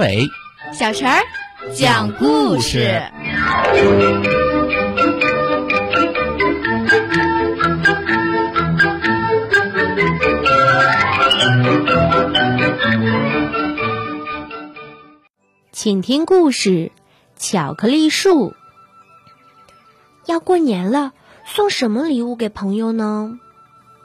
[0.00, 0.30] 伟、
[0.72, 1.20] 小陈儿
[1.74, 3.02] 讲故事。
[15.70, 16.70] 请听故事
[17.36, 18.52] 《巧克力树》。
[20.26, 21.12] 要过年了，
[21.44, 23.38] 送什么礼物给朋友呢？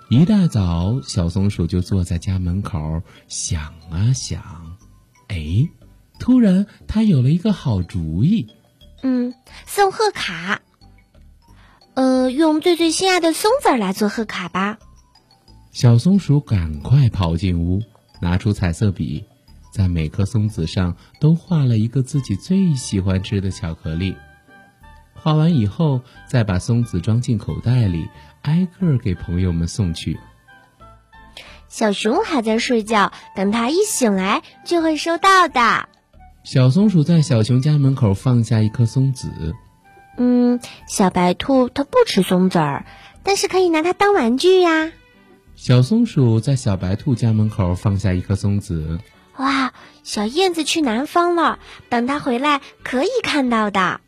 [0.09, 4.41] 一大早，小松鼠就坐在家门口想啊想，
[5.29, 5.69] 哎，
[6.19, 8.47] 突然他有了一个好主意。
[9.03, 9.33] 嗯，
[9.65, 10.61] 送贺卡。
[11.93, 14.77] 呃，用最最心爱的松子来做贺卡吧。
[15.71, 17.81] 小松鼠赶快跑进屋，
[18.21, 19.25] 拿出彩色笔。
[19.71, 24.15] 在每颗松子上都画了一个自己最喜欢吃的巧克力。
[25.13, 28.07] 画完以后，再把松子装进口袋里，
[28.41, 30.17] 挨个给朋友们送去。
[31.67, 35.89] 小熊还在睡觉，等它一醒来就会收到的。
[36.45, 39.55] 小松鼠在小熊家门口放下一颗松子。
[40.15, 42.85] 嗯，小白兔它不吃松子儿，
[43.23, 44.91] 但是可以拿它当玩具呀。
[45.55, 48.99] 小松鼠在小白兔家门口放下一颗松子。
[49.37, 49.73] 哇，
[50.03, 51.57] 小燕子去南方了，
[51.89, 53.99] 等它回来可以看到的。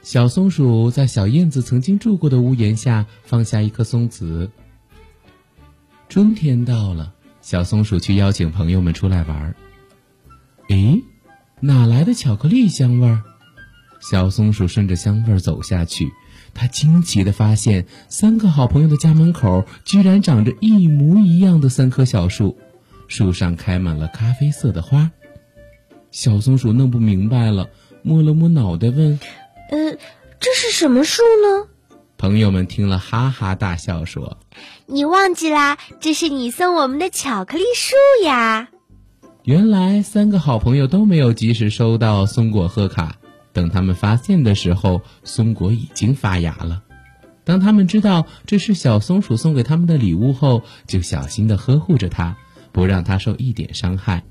[0.00, 4.48] 小松鼠在小燕子曾经住过的屋檐下放下一颗松子。
[6.08, 9.56] 春天到了，小松鼠去邀请朋友们出来玩。
[10.68, 11.02] 诶，
[11.60, 13.22] 哪来的巧克力香味儿？
[14.00, 16.10] 小松鼠顺着香味儿走下去，
[16.54, 22.58] 它惊奇的发现，三个好朋友的家门口居然长着一模一样的三棵小树。
[23.08, 25.10] 树上开满了咖啡色的花，
[26.10, 27.68] 小松鼠弄不明白了，
[28.02, 29.18] 摸了摸脑袋问
[29.70, 29.98] ：“呃，
[30.38, 31.68] 这是什么树呢？”
[32.16, 34.38] 朋友们听了哈哈大笑，说
[34.86, 38.68] ：“你忘记啦，这是你送我们的巧克力树呀！”
[39.50, 43.16] 原来三个好朋友都没有及时收到松果贺卡，
[43.52, 46.84] 等他们发现的时候，松果已经发芽了。
[47.42, 52.36] 当他们知道这是小松鼠送给他们的礼物后，就小心的呵护着它。
[52.70, 54.22] 不让它受一点伤害，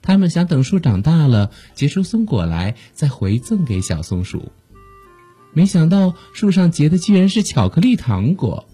[0.00, 4.50] 他们想等树长大了结出松果来，再回赠给小松鼠。
[5.52, 8.66] 没想到树上结的居然是巧克力糖果，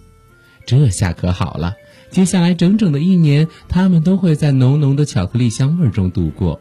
[0.67, 1.75] 这下可好了，
[2.11, 6.61] 接下来整整的一年，他们都会在浓浓的巧克力香味中度过。